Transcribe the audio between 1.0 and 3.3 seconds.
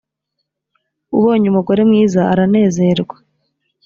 ubonye umugore mwiza aranezerwa